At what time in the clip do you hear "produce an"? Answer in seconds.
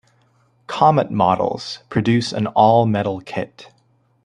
1.91-2.47